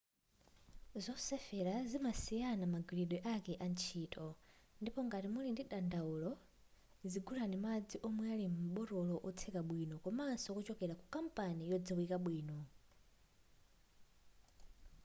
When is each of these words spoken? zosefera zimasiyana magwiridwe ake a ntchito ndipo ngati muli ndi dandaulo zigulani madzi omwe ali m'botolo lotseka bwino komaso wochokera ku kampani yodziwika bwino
zosefera 1.03 1.75
zimasiyana 1.91 2.65
magwiridwe 2.73 3.17
ake 3.35 3.53
a 3.65 3.67
ntchito 3.73 4.27
ndipo 4.81 4.99
ngati 5.07 5.27
muli 5.33 5.49
ndi 5.51 5.63
dandaulo 5.71 6.31
zigulani 7.11 7.57
madzi 7.65 7.97
omwe 8.07 8.25
ali 8.33 8.45
m'botolo 8.69 9.13
lotseka 9.23 9.61
bwino 9.67 9.95
komaso 10.03 10.47
wochokera 10.55 10.93
ku 10.99 11.05
kampani 11.13 11.63
yodziwika 11.71 12.17
bwino 12.23 12.57